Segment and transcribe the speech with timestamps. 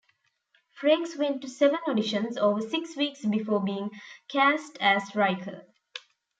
[0.81, 3.91] Frakes went to seven auditions over six weeks before being
[4.31, 5.65] cast as Riker.